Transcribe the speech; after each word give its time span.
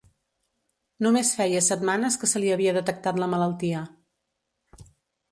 Només 1.05 1.33
feia 1.41 1.59
setmanes 1.65 2.17
que 2.23 2.29
se 2.31 2.41
li 2.43 2.49
havia 2.53 2.73
detectat 2.77 3.19
la 3.25 3.27
malaltia. 3.35 3.83